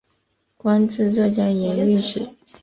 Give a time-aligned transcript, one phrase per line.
[0.57, 2.27] 官至浙江盐运使。